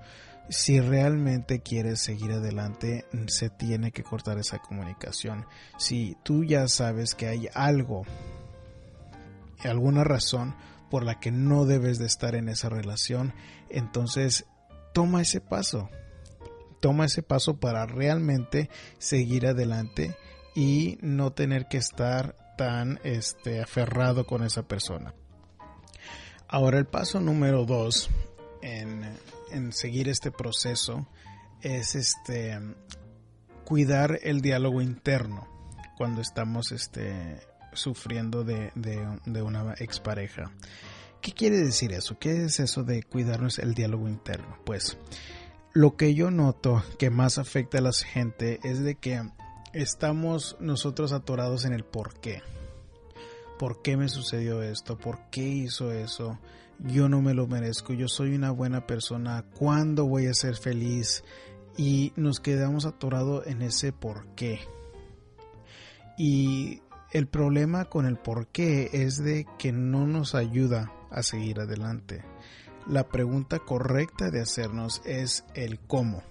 [0.49, 5.47] si realmente quieres seguir adelante se tiene que cortar esa comunicación
[5.79, 8.05] si tú ya sabes que hay algo
[9.61, 10.55] alguna razón
[10.91, 13.35] por la que no debes de estar en esa relación
[13.69, 14.47] entonces
[14.95, 15.91] toma ese paso
[16.81, 20.17] toma ese paso para realmente seguir adelante
[20.55, 25.15] y no tener que estar tan este, aferrado con esa persona.
[26.49, 28.11] Ahora el paso número dos
[28.63, 29.03] en,
[29.53, 31.07] en seguir este proceso
[31.63, 32.59] es este
[33.65, 35.47] cuidar el diálogo interno
[35.97, 37.41] cuando estamos este,
[37.73, 40.53] sufriendo de, de, de, una expareja.
[41.21, 42.19] ¿Qué quiere decir eso?
[42.19, 44.57] ¿Qué es eso de cuidarnos el diálogo interno?
[44.65, 44.97] Pues
[45.75, 49.23] lo que yo noto que más afecta a la gente es de que
[49.73, 52.43] estamos nosotros atorados en el por qué.
[53.59, 54.97] ¿Por qué me sucedió esto?
[54.97, 56.39] ¿Por qué hizo eso?
[56.79, 61.25] Yo no me lo merezco, yo soy una buena persona, ¿cuándo voy a ser feliz?
[61.77, 64.61] Y nos quedamos atorados en ese por qué.
[66.17, 71.61] Y el problema con el por qué es de que no nos ayuda a seguir
[71.61, 72.25] adelante.
[72.87, 76.23] La pregunta correcta de hacernos es el cómo.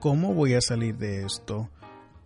[0.00, 1.68] ¿Cómo voy a salir de esto?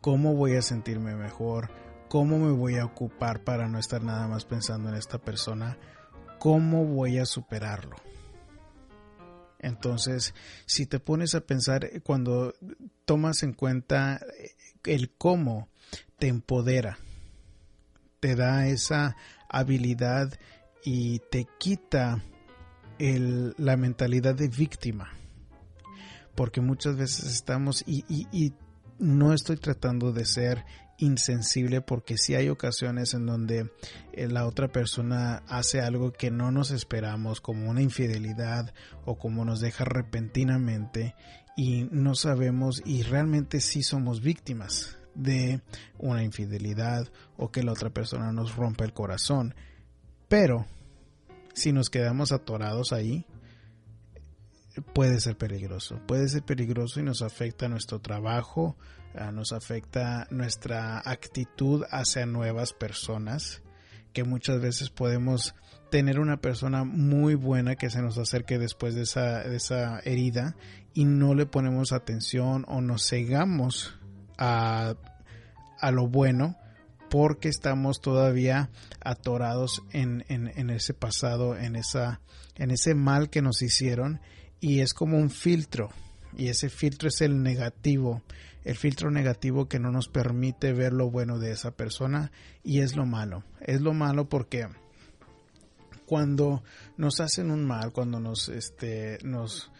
[0.00, 1.70] ¿Cómo voy a sentirme mejor?
[2.08, 5.78] ¿Cómo me voy a ocupar para no estar nada más pensando en esta persona?
[6.40, 7.96] ¿Cómo voy a superarlo?
[9.59, 12.55] Entonces, si te pones a pensar, eh, cuando
[13.05, 15.68] tomas en cuenta eh, el cómo,
[16.18, 16.98] te empodera,
[18.20, 19.16] te da esa
[19.50, 20.33] habilidad
[20.83, 22.24] y te quita
[22.98, 25.11] la mentalidad de víctima.
[26.35, 28.55] Porque muchas veces estamos, y, y
[28.98, 30.64] no estoy tratando de ser
[31.00, 33.70] insensible porque si hay ocasiones en donde
[34.12, 38.72] eh, la otra persona hace algo que no nos esperamos como una infidelidad
[39.04, 41.14] o como nos deja repentinamente
[41.56, 45.60] y no sabemos y realmente sí somos víctimas de
[45.98, 49.54] una infidelidad o que la otra persona nos rompa el corazón.
[50.28, 50.66] Pero
[51.54, 53.26] si nos quedamos atorados ahí,
[54.94, 56.00] puede ser peligroso.
[56.06, 58.76] Puede ser peligroso y nos afecta nuestro trabajo,
[59.32, 63.62] nos afecta nuestra actitud hacia nuevas personas,
[64.12, 65.54] que muchas veces podemos
[65.90, 70.56] tener una persona muy buena que se nos acerque después de esa, de esa herida
[70.94, 73.98] y no le ponemos atención o nos cegamos
[74.38, 74.94] a,
[75.80, 76.56] a lo bueno
[77.10, 78.70] porque estamos todavía
[79.00, 82.20] atorados en, en, en, ese pasado, en, esa,
[82.54, 84.20] en ese mal que nos hicieron
[84.60, 85.90] y es como un filtro
[86.36, 88.22] y ese filtro es el negativo,
[88.64, 92.30] el filtro negativo que no nos permite ver lo bueno de esa persona
[92.62, 94.68] y es lo malo, es lo malo porque
[96.06, 96.62] cuando
[96.96, 99.70] nos hacen un mal, cuando nos este nos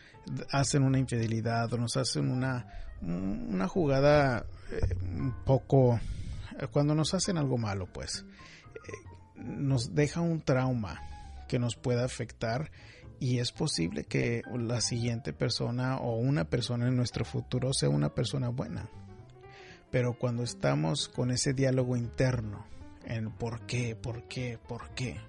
[0.51, 2.67] hacen una infidelidad o nos hacen una
[3.03, 5.99] una jugada eh, un poco
[6.73, 8.25] cuando nos hacen algo malo, pues
[8.75, 11.01] eh, nos deja un trauma
[11.49, 12.71] que nos pueda afectar
[13.21, 18.15] y es posible que la siguiente persona o una persona en nuestro futuro sea una
[18.15, 18.89] persona buena.
[19.91, 22.67] Pero cuando estamos con ese diálogo interno
[23.05, 25.21] en por qué, por qué, por qué,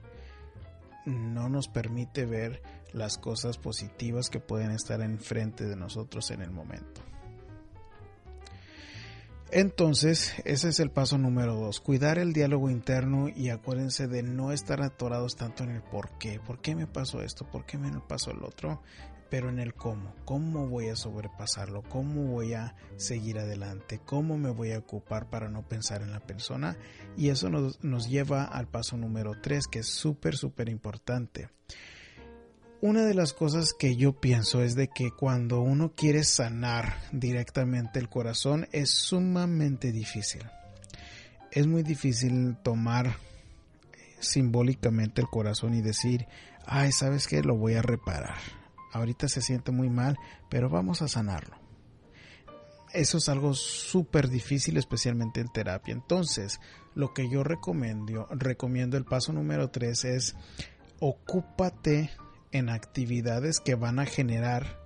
[1.05, 2.61] no nos permite ver
[2.93, 7.01] las cosas positivas que pueden estar enfrente de nosotros en el momento.
[9.53, 14.53] Entonces, ese es el paso número dos, cuidar el diálogo interno y acuérdense de no
[14.53, 17.91] estar atorados tanto en el por qué, por qué me pasó esto, por qué me
[17.99, 18.81] pasó el otro,
[19.29, 24.51] pero en el cómo, cómo voy a sobrepasarlo, cómo voy a seguir adelante, cómo me
[24.51, 26.77] voy a ocupar para no pensar en la persona
[27.17, 31.49] y eso nos, nos lleva al paso número tres que es súper, súper importante
[32.81, 37.99] una de las cosas que yo pienso es de que cuando uno quiere sanar directamente
[37.99, 40.41] el corazón es sumamente difícil.
[41.51, 43.17] Es muy difícil tomar
[44.19, 46.25] simbólicamente el corazón y decir,
[46.65, 47.43] ay, ¿sabes qué?
[47.43, 48.37] Lo voy a reparar.
[48.93, 50.17] Ahorita se siente muy mal,
[50.49, 51.57] pero vamos a sanarlo.
[52.93, 55.93] Eso es algo súper difícil, especialmente en terapia.
[55.93, 56.59] Entonces,
[56.95, 60.35] lo que yo recomiendo, recomiendo el paso número tres es
[60.99, 62.09] ocúpate
[62.51, 64.79] en actividades que van a generar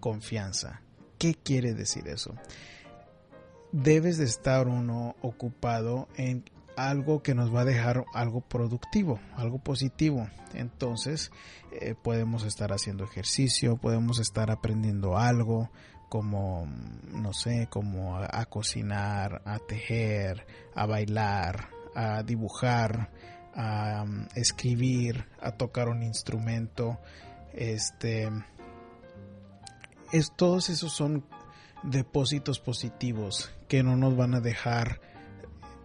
[0.00, 0.82] confianza.
[1.18, 2.34] ¿Qué quiere decir eso?
[3.72, 6.44] Debes de estar uno ocupado en
[6.76, 10.28] algo que nos va a dejar algo productivo, algo positivo.
[10.54, 11.30] Entonces
[11.72, 15.70] eh, podemos estar haciendo ejercicio, podemos estar aprendiendo algo
[16.08, 16.66] como,
[17.10, 23.10] no sé, como a cocinar, a tejer, a bailar, a dibujar,
[23.56, 26.98] a um, escribir, a tocar un instrumento,
[27.54, 28.30] este,
[30.12, 31.24] es, todos esos son
[31.82, 35.00] depósitos positivos que no nos van a dejar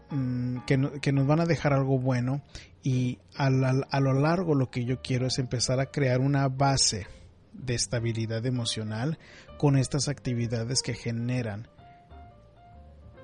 [0.10, 2.42] mm, que, que, nos van a dejar algo bueno
[2.84, 7.08] y a, a, lo largo lo que yo quiero es empezar a crear una base
[7.54, 9.18] de estabilidad emocional
[9.58, 11.68] con estas actividades que generan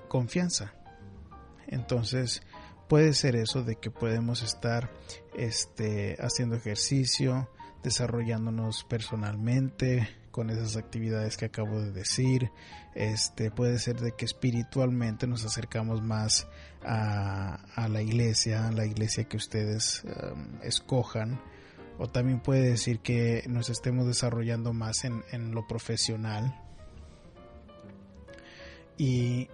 [0.08, 0.74] confianza.
[1.68, 2.44] Entonces
[2.88, 4.92] puede ser eso de que podemos estar
[5.36, 7.50] este, haciendo ejercicio,
[7.84, 12.52] desarrollándonos personalmente con esas actividades que acabo de decir.
[12.96, 16.48] Este puede ser de que espiritualmente nos acercamos más
[16.84, 21.42] a, la iglesia, a la iglesia que ustedes um, escojan.
[22.00, 26.56] O también puede decir que nos estemos desarrollando más en, en lo profesional.
[28.98, 29.50] Y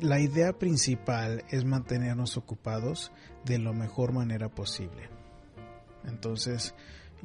[0.00, 3.12] la idea principal es mantenernos ocupados
[3.44, 5.08] de la mejor manera posible.
[6.04, 6.74] Entonces,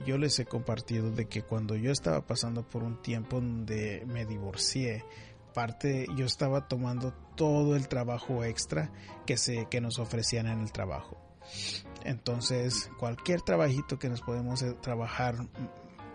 [0.05, 4.25] yo les he compartido de que cuando yo estaba pasando por un tiempo donde me
[4.25, 5.05] divorcié,
[5.53, 8.91] parte yo estaba tomando todo el trabajo extra
[9.25, 11.17] que se que nos ofrecían en el trabajo.
[12.03, 15.35] Entonces, cualquier trabajito que nos podemos eh, trabajar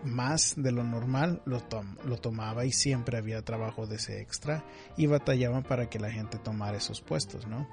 [0.03, 1.61] más de lo normal lo,
[2.05, 4.63] lo tomaba y siempre había trabajo de ese extra
[4.97, 7.67] y batallaban para que la gente tomara esos puestos, ¿no?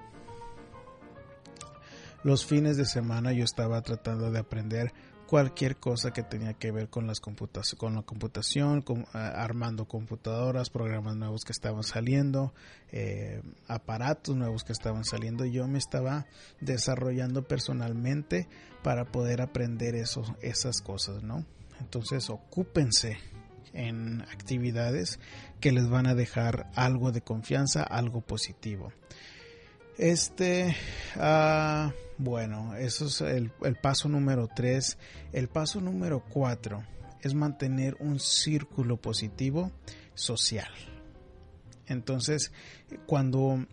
[2.25, 4.93] Los fines de semana yo estaba tratando de aprender
[5.29, 11.17] cualquier cosa que tenía que ver con, las con la computación, con, armando computadoras, programas
[11.17, 12.55] nuevos que estaban saliendo,
[12.91, 15.45] eh, aparatos nuevos que estaban saliendo.
[15.45, 16.27] Yo me estaba
[16.61, 18.49] desarrollando personalmente
[18.83, 21.45] para poder aprender esas cosas, ¿no?
[21.81, 23.19] Entonces ocúpense
[23.73, 25.19] en actividades
[25.61, 28.93] que les van a dejar algo de confianza, algo positivo.
[29.99, 30.77] Este,
[31.17, 33.51] ah, bueno, eso es el,
[33.83, 34.97] paso número 3.
[35.33, 36.83] El paso número 4
[37.21, 39.73] es mantener un círculo positivo
[40.15, 40.71] social.
[41.87, 42.53] Entonces,
[43.07, 43.67] cuando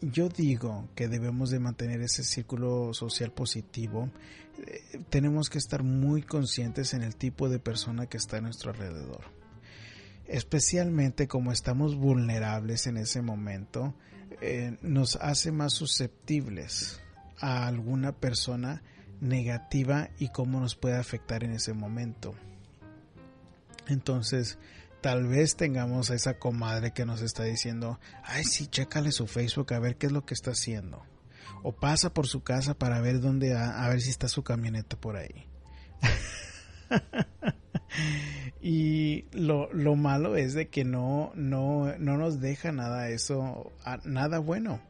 [0.00, 4.10] yo digo que debemos de mantener ese círculo social positivo,
[5.10, 9.24] tenemos que estar muy conscientes en el tipo de persona que está a nuestro alrededor.
[10.26, 13.94] Especialmente como estamos vulnerables en ese momento,
[14.40, 17.00] eh, nos hace más susceptibles
[17.40, 18.82] a alguna persona
[19.20, 22.34] negativa y cómo nos puede afectar en ese momento.
[23.86, 24.58] Entonces,
[25.00, 29.74] tal vez tengamos a esa comadre que nos está diciendo, ay, sí, chécale su Facebook
[29.74, 31.04] a ver qué es lo que está haciendo.
[31.62, 35.16] O pasa por su casa para ver dónde, a ver si está su camioneta por
[35.16, 35.46] ahí.
[38.62, 43.72] y lo, lo, malo es de que no, no, no nos deja nada eso,
[44.04, 44.80] nada bueno.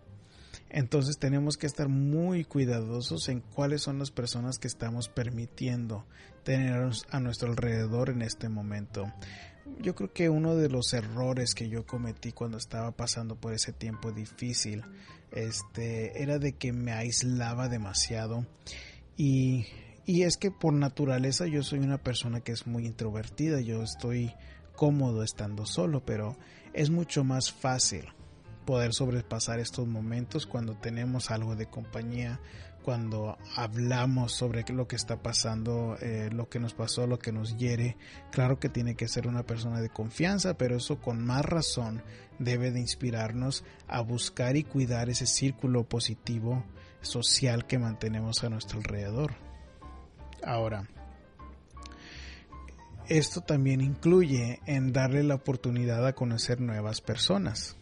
[0.70, 6.04] Entonces tenemos que estar muy cuidadosos en cuáles son las personas que estamos permitiendo
[6.42, 9.12] tener a nuestro alrededor en este momento.
[9.80, 13.72] Yo creo que uno de los errores que yo cometí cuando estaba pasando por ese
[13.72, 14.84] tiempo difícil
[15.34, 18.46] este era de que me aislaba demasiado.
[19.16, 19.66] Y
[20.06, 24.34] y es que por naturaleza yo soy una persona que es muy introvertida, yo estoy
[24.76, 26.36] cómodo estando solo, pero
[26.74, 28.04] es mucho más fácil
[28.64, 32.40] poder sobrepasar estos momentos cuando tenemos algo de compañía,
[32.84, 37.56] cuando hablamos sobre lo que está pasando, eh, lo que nos pasó, lo que nos
[37.56, 37.96] hiere.
[38.30, 42.02] Claro que tiene que ser una persona de confianza, pero eso con más razón
[42.38, 46.62] debe de inspirarnos a buscar y cuidar ese círculo positivo
[47.00, 49.34] social que mantenemos a nuestro alrededor.
[50.44, 50.86] Ahora,
[53.08, 57.78] esto también incluye en darle la oportunidad a conocer nuevas personas.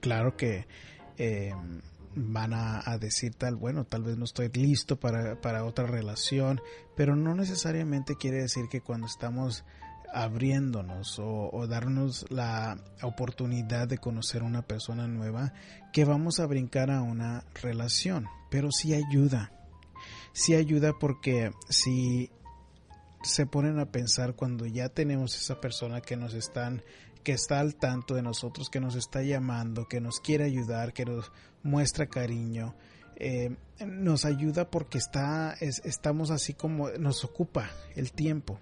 [0.00, 0.66] Claro que
[1.18, 1.54] eh,
[2.14, 6.60] van a, decir tal, bueno, tal vez no estoy listo para, otra relación,
[6.96, 9.64] pero no necesariamente quiere decir que cuando estamos
[10.12, 15.52] abriéndonos o, o, darnos la oportunidad de conocer una persona nueva,
[15.92, 19.52] que vamos a brincar a una relación, pero sí ayuda.
[20.32, 22.30] Sí ayuda porque si
[23.22, 26.82] se ponen a pensar cuando ya tenemos esa persona que nos están
[27.22, 31.04] que está al tanto de nosotros, que nos está llamando, que nos quiere ayudar, que
[31.04, 32.74] nos muestra cariño,
[33.16, 38.58] eh, nos ayuda porque está, estamos así como nos ocupa el tiempo.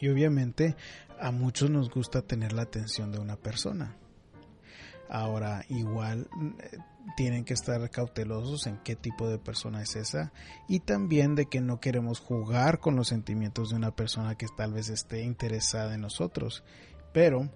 [0.00, 0.76] Y obviamente
[1.18, 3.96] a muchos nos gusta tener la atención de una persona.
[5.08, 6.28] Ahora, igual
[6.60, 6.78] eh,
[7.16, 10.32] tienen que estar cautelosos en qué tipo de persona es esa
[10.68, 14.72] y también de que no queremos jugar con los sentimientos de una persona que tal
[14.72, 16.64] vez esté interesada en nosotros.
[17.16, 17.48] Pero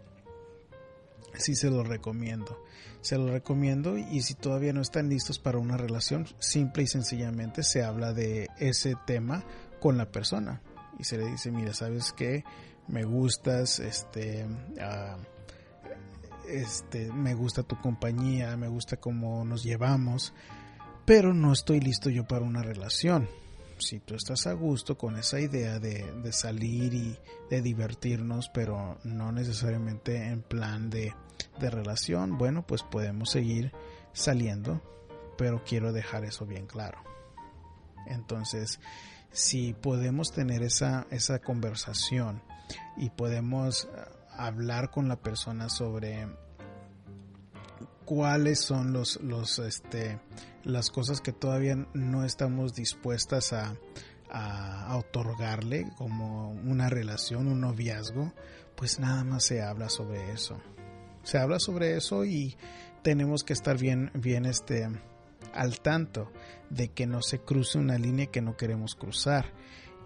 [1.34, 2.64] sí se lo recomiendo.
[3.02, 7.62] Se lo recomiendo y si todavía no están listos para una relación, simple y sencillamente
[7.62, 9.44] se habla de ese tema
[9.78, 10.62] con la persona
[10.98, 12.42] y se le dice, mira, ¿sabes qué?
[12.88, 14.46] Me gustas, este...
[14.80, 15.18] Ah,
[16.48, 20.32] este, me gusta tu compañía, me gusta cómo nos llevamos,
[21.04, 23.28] pero no estoy listo yo para una relación.
[23.80, 29.32] Si tú estás a gusto con esa idea de, salir y de divertirnos, pero no
[29.32, 31.14] necesariamente en plan de,
[31.58, 33.72] de relación, bueno, pues podemos seguir
[34.12, 34.82] saliendo,
[35.36, 37.02] pero quiero dejar eso bien claro.
[38.06, 38.80] Entonces,
[39.32, 42.42] si podemos tener esa, esa conversación
[42.96, 43.88] y podemos
[44.36, 46.28] hablar con la persona sobre
[48.10, 50.18] cuáles son los, los, este,
[50.64, 53.76] las cosas que todavía no estamos dispuestas a,
[54.28, 58.32] a, otorgarle como una relación, un noviazgo,
[58.74, 60.60] pues nada más se habla sobre eso.
[61.22, 62.56] se habla sobre eso y
[63.04, 64.88] tenemos que estar bien, bien este,
[65.54, 66.32] al tanto
[66.68, 69.52] de que no se cruce una línea que no queremos cruzar.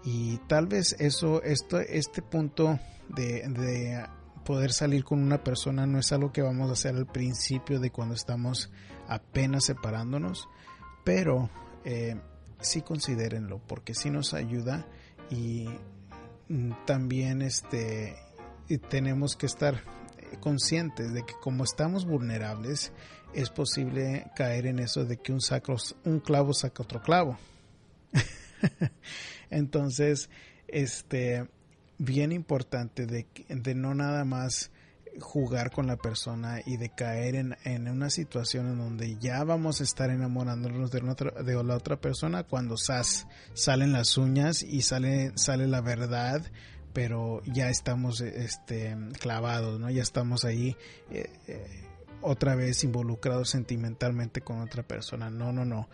[0.03, 2.79] Y tal vez eso, esto, este punto
[3.09, 4.05] de, de
[4.45, 7.91] poder salir con una persona no es algo que vamos a hacer al principio de
[7.91, 8.71] cuando estamos
[9.07, 10.47] apenas separándonos,
[11.03, 11.49] pero
[11.83, 12.15] eh,
[12.59, 14.87] sí considérenlo porque sí nos ayuda
[15.29, 15.67] y
[16.47, 18.15] mm, también este
[18.89, 19.83] tenemos que estar
[20.39, 22.91] conscientes de que como estamos vulnerables
[23.33, 27.37] es posible caer en eso de que un sacro un clavo saca otro clavo.
[29.49, 30.29] Entonces
[30.67, 31.47] este
[31.97, 34.71] bien importante de, de no nada más
[35.19, 39.79] jugar con la persona y de caer en, en, una situación en donde ya vamos
[39.79, 45.67] a estar enamorándonos de, de la otra persona cuando salen las uñas y sale, sale
[45.67, 46.41] la verdad
[46.95, 49.89] pero ya estamos este, clavados, ¿no?
[49.89, 50.77] Ya estamos ahí
[51.11, 51.83] eh, eh,
[52.21, 55.29] otra vez involucrados sentimentalmente con otra persona.
[55.29, 55.89] No, no, no.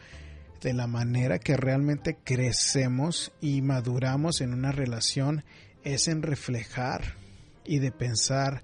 [0.61, 5.43] De la manera que realmente crecemos y maduramos en una relación
[5.83, 7.15] es en reflejar
[7.65, 8.63] y de pensar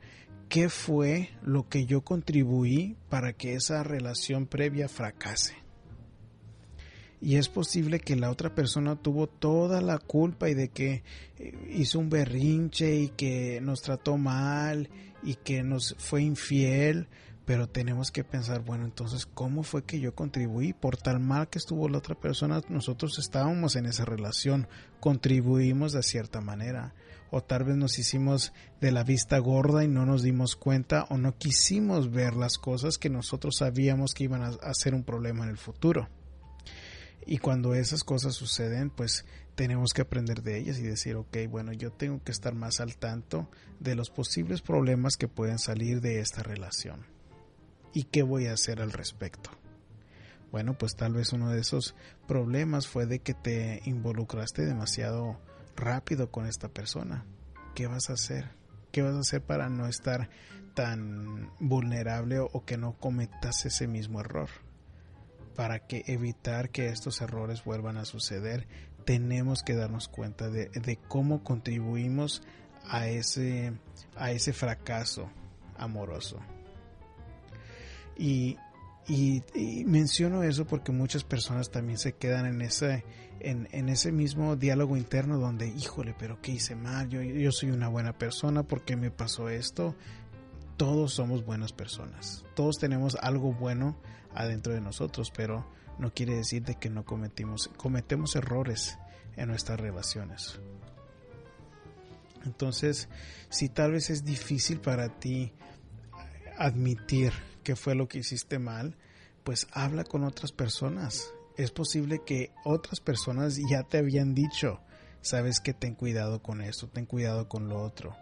[0.50, 5.56] qué fue lo que yo contribuí para que esa relación previa fracase.
[7.20, 11.04] Y es posible que la otra persona tuvo toda la culpa y de que
[11.40, 14.90] eh, hizo un berrinche y que nos trató mal
[15.24, 17.08] y que nos fue infiel,
[17.48, 20.74] pero tenemos que pensar, bueno, entonces, ¿cómo fue que yo contribuí?
[20.74, 24.68] Por tal mal que estuvo la otra persona, nosotros estábamos en esa relación,
[25.00, 26.94] contribuimos de cierta manera
[27.32, 31.18] o tal vez nos hicimos de la vista gorda y no nos dimos cuenta o
[31.18, 35.52] no quisimos ver las cosas que nosotros sabíamos que iban a, ser un problema en
[35.52, 36.10] el futuro.
[37.26, 39.24] Y cuando esas cosas suceden, pues
[39.56, 42.98] tenemos que aprender de ellas y decir, ok, bueno, yo tengo que estar más al
[42.98, 47.17] tanto de los posibles problemas que pueden salir de esta relación.
[47.94, 49.50] ¿Y qué voy a hacer al respecto?
[50.52, 51.96] Bueno, pues tal vez uno de esos
[52.28, 55.40] problemas fue de que te involucraste demasiado
[55.76, 57.26] rápido con esta persona.
[57.76, 58.52] ¿Qué vas a hacer?
[58.92, 60.30] ¿Qué vas a hacer para no estar
[60.74, 64.50] tan vulnerable o que no cometas ese mismo error?
[65.56, 68.68] Para que evitar que estos errores vuelvan a suceder,
[69.06, 72.42] tenemos que darnos cuenta de, de cómo contribuimos
[72.84, 73.74] a ese,
[74.16, 75.30] a ese fracaso
[75.78, 76.40] amoroso.
[78.18, 78.58] Y
[79.86, 83.06] menciono eso porque muchas personas también se quedan en ese,
[83.40, 87.08] en, ese mismo diálogo interno donde, híjole, pero ¿qué hice mal?
[87.10, 89.96] Yo, yo soy una buena persona, ¿por qué me pasó esto?
[90.76, 93.98] Todos somos buenas personas, todos tenemos algo bueno
[94.34, 95.66] adentro de nosotros, pero
[95.98, 99.00] no quiere decir de que no cometimos, cometemos errores
[99.36, 100.60] en nuestras relaciones.
[102.46, 103.10] Entonces,
[103.50, 105.54] si tal vez es difícil para ti
[106.58, 107.34] admitir
[107.68, 108.96] qué fue lo que hiciste mal,
[109.44, 111.34] pues habla con otras personas.
[111.58, 114.80] Es posible que otras personas ya te habían dicho,
[115.20, 118.16] sabes que ten cuidado con esto, ten cuidado con lo otro.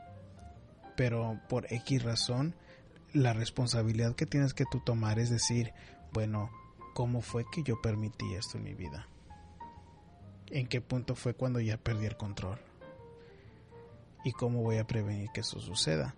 [0.97, 2.55] Pero por X razón,
[3.13, 5.73] la responsabilidad que tienes que tú tomar es decir,
[6.11, 6.49] bueno,
[6.95, 9.07] ¿cómo fue que yo permití esto en mi vida?
[10.47, 12.57] ¿En qué punto fue cuando ya perdí el control?
[14.23, 16.15] ¿Y cómo voy a prevenir que eso suceda?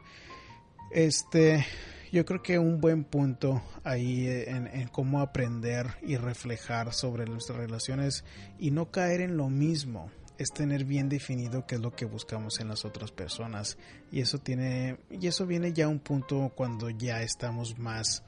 [0.91, 1.65] Este,
[2.11, 8.23] yo creo que un buen punto ahí en, cómo aprender y reflejar sobre nuestras relaciones
[8.59, 12.59] y no caer en lo mismo es tener bien definido qué es lo que buscamos
[12.59, 13.77] en las otras personas.
[14.11, 18.23] Y eso tiene y eso viene ya a un punto cuando ya estamos más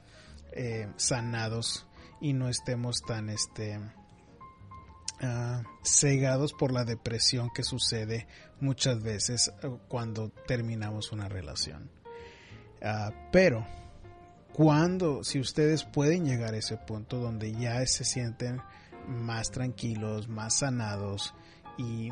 [0.52, 1.86] eh, sanados
[2.20, 3.78] y no estemos tan este
[5.20, 8.26] ah, cegados por la depresión que sucede
[8.60, 11.99] muchas veces eh, cuando terminamos una relación
[12.82, 13.66] Ah, pero
[14.52, 18.60] cuando, si ustedes pueden llegar a ese punto donde ya se sienten
[19.06, 21.34] más tranquilos, más sanados
[21.78, 22.10] y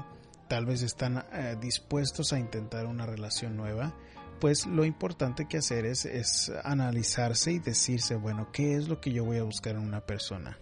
[0.48, 3.94] tal vez están eh, dispuestos a intentar una relación nueva,
[4.40, 9.12] pues lo importante que hacer es, es, analizarse y decirse, bueno, ¿qué es lo que
[9.12, 10.58] yo voy a buscar en una persona?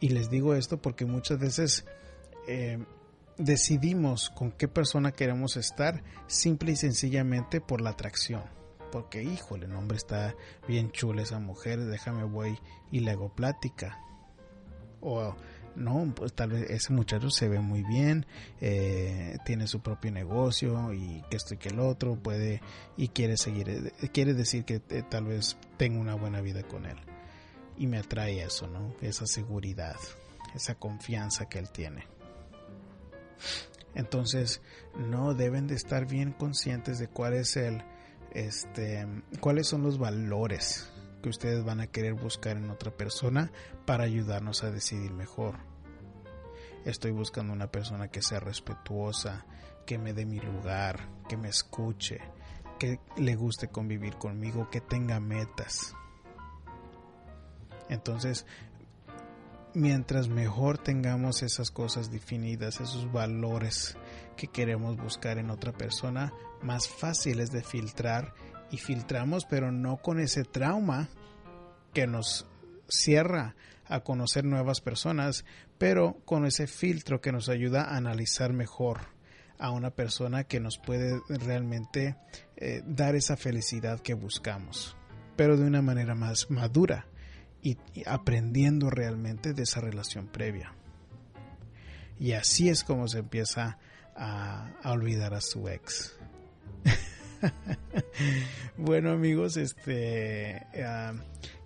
[0.00, 1.84] Y les digo esto porque muchas veces
[2.48, 2.84] eh,
[3.38, 8.42] decidimos con qué persona queremos estar simple y sencillamente por la atracción.
[8.90, 10.34] Porque, híjole, el hombre está
[10.68, 12.58] bien chula esa mujer, déjame voy
[12.90, 13.98] y le hago plática.
[15.00, 15.34] O
[15.74, 18.26] no, pues tal vez ese muchacho se ve muy bien,
[18.60, 22.60] eh, tiene su propio negocio y que esto que el otro puede
[22.96, 26.98] y quiere seguir, quiere decir que eh, tal vez tengo una buena vida con él.
[27.78, 28.94] Y me atrae eso, ¿no?
[29.00, 29.96] Esa seguridad,
[30.54, 32.11] esa confianza que él tiene.
[33.94, 34.62] Entonces,
[34.96, 37.82] no deben de estar bien conscientes de cuál es el,
[38.32, 39.06] este,
[39.40, 40.90] cuáles son los valores
[41.22, 43.52] que ustedes van a querer buscar en otra persona
[43.86, 45.56] para ayudarnos a decidir mejor.
[46.84, 49.46] Estoy buscando una persona que sea respetuosa,
[49.86, 52.20] que me dé mi lugar, que me escuche,
[52.78, 55.94] que le guste convivir conmigo, que tenga metas.
[57.88, 58.46] Entonces,
[59.74, 63.96] mientras mejor tengamos esas cosas definidas, esos valores
[64.36, 68.34] que queremos buscar en otra persona, más fácil es de filtrar.
[68.70, 71.10] Y filtramos, pero no con ese trauma
[71.92, 72.46] que nos
[72.88, 73.54] cierra
[73.84, 75.44] a conocer nuevas personas,
[75.76, 79.00] pero con ese filtro que nos ayuda a analizar mejor
[79.58, 82.16] a una persona que nos puede realmente
[82.56, 84.96] eh, dar esa felicidad que buscamos,
[85.36, 87.06] pero de una manera más madura
[87.62, 90.74] y, aprendiendo realmente de esa relación previa.
[92.18, 93.78] Y así es como se empieza
[94.16, 96.14] a, olvidar a su ex.
[98.76, 101.14] bueno amigos, este ah,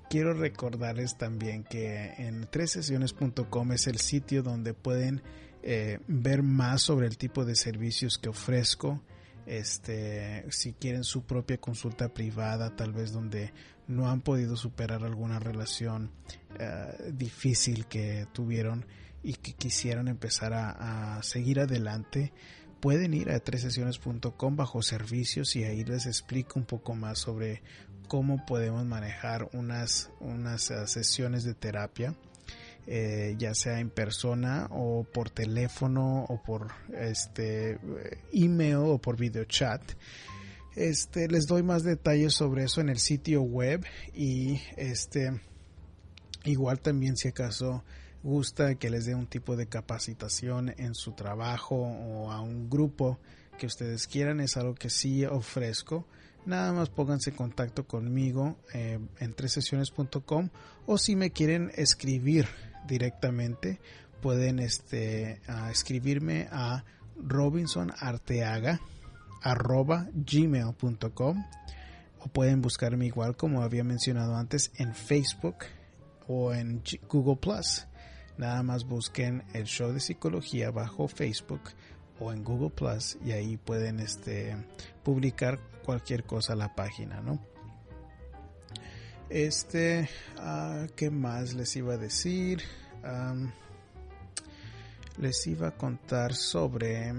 [0.08, 5.22] quiero recordarles también que en tresesiones.com es el sitio donde pueden
[5.62, 9.02] eh, ver más sobre el tipo de servicios que ofrezco.
[9.46, 13.52] Este, si quieren su propia consulta privada, tal vez donde
[13.88, 16.10] no han podido superar alguna relación
[16.58, 18.86] eh, difícil que tuvieron
[19.22, 22.32] y que quisieran empezar a, seguir adelante,
[22.80, 27.62] pueden ir a tresesiones.com bajo servicios y ahí les explico un poco más sobre
[28.06, 32.14] cómo podemos manejar unas, unas eh, sesiones de terapia.
[32.88, 37.80] Eh, ya sea en persona o por teléfono o por este
[38.32, 39.82] email o por video chat
[40.76, 45.40] este les doy más detalles sobre eso en el sitio web y este
[46.44, 47.82] igual también si acaso
[48.22, 53.18] gusta que les dé un tipo de capacitación en su trabajo o a un grupo
[53.58, 56.06] que ustedes quieran es algo que sí ofrezco.
[56.44, 60.50] Nada más pónganse en contacto conmigo eh, en tresesiones.com
[60.86, 62.46] o si me quieren escribir
[62.86, 63.80] directamente
[64.20, 66.84] pueden este, escribirme a
[67.16, 68.80] Robinson Arteaga
[69.46, 71.44] arroba gmail.com
[72.18, 75.58] o pueden buscarme igual como había mencionado antes en Facebook
[76.26, 77.86] o en Google Plus.
[78.38, 81.60] Nada más busquen el show de psicología bajo Facebook
[82.18, 84.56] o en Google Plus y ahí pueden este,
[85.04, 87.38] publicar cualquier cosa a la página, ¿no?
[89.30, 92.62] Este, uh, ¿qué más les iba a decir?
[95.18, 97.14] les iba a contar sobre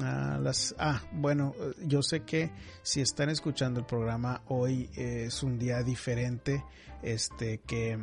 [0.00, 0.74] uh, las.
[0.78, 2.50] Ah, bueno, yo sé que
[2.82, 6.64] si están escuchando el programa hoy es un día diferente,
[7.02, 7.98] este que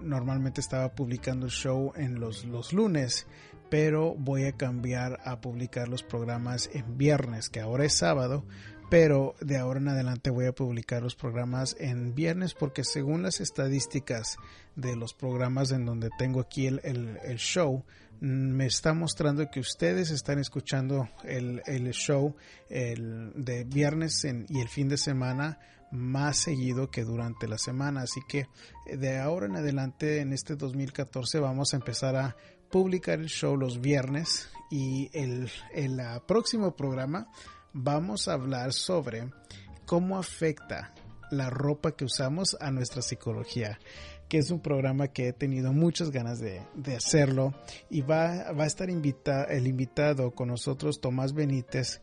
[0.00, 3.26] normalmente estaba publicando el show en los, los lunes,
[3.68, 8.44] pero voy a cambiar a publicar los programas en viernes, que ahora es sábado,
[8.90, 13.40] pero de ahora en adelante voy a publicar los programas en viernes porque según las
[13.40, 14.36] estadísticas
[14.76, 17.84] de los programas en donde tengo aquí el, el, show,
[18.20, 22.34] mm, me está mostrando que ustedes están escuchando el, el show
[22.68, 25.58] el de viernes y el fin de semana
[25.90, 28.02] más seguido que durante la semana.
[28.02, 28.46] Así que
[28.86, 32.36] de ahora en adelante en este 2014 vamos a empezar a
[32.70, 37.28] publicar el show los viernes y el, el próximo programa
[37.72, 39.28] vamos a hablar sobre
[39.86, 40.94] cómo afecta
[41.30, 43.78] la ropa que usamos a nuestra psicología
[44.30, 46.62] que es un programa que he tenido muchas ganas de,
[46.96, 47.52] hacerlo
[47.90, 52.00] y va, va a estar invita, el invitado con nosotros Tomás Benítez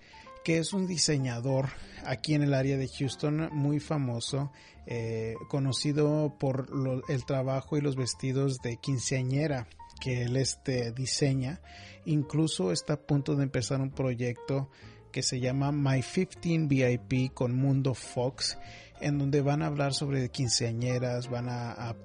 [0.48, 1.68] que es un diseñador
[2.06, 4.50] aquí en el área de Houston muy famoso,
[4.86, 6.70] eh, conocido por
[7.10, 9.68] el trabajo y los vestidos de quinceañera
[10.00, 11.60] que él este, diseña.
[12.06, 14.70] Incluso está a punto de empezar un proyecto
[15.12, 18.58] que se llama My 15 VIP con Mundo Fox,
[19.00, 21.96] en donde van a hablar sobre quinceañeras, van a,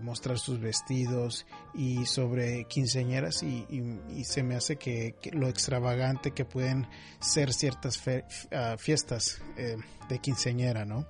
[0.00, 6.86] mostrar sus vestidos y sobre quinceañeras y, se me hace que, lo extravagante que pueden
[7.20, 8.00] ser ciertas
[8.52, 9.76] ah, fiestas eh,
[10.08, 11.06] de quinceañera, ¿no?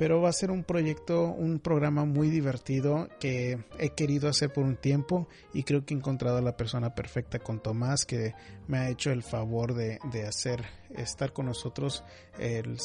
[0.00, 4.64] Pero va a ser un proyecto, un programa muy divertido que he querido hacer por
[4.64, 8.32] un tiempo y creo que he encontrado a la persona perfecta con Tomás que
[8.66, 10.64] me ha hecho el favor de, hacer
[10.96, 12.02] estar con nosotros
[12.38, 12.78] el,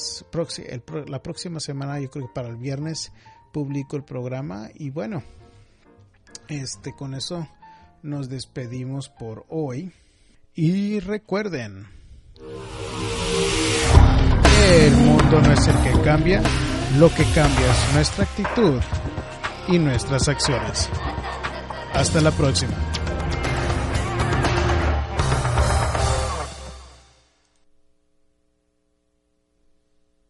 [1.08, 3.14] la próxima semana, yo creo que para el viernes
[3.54, 5.24] publico el programa y bueno,
[6.50, 7.48] este con eso
[8.04, 9.94] nos despedimos por hoy.
[10.54, 11.88] Y recuerden
[14.70, 16.42] el mundo no es el que cambia
[17.00, 18.80] lo que cambia es nuestra actitud
[19.68, 20.90] y nuestras acciones.
[21.94, 22.74] Hasta la próxima.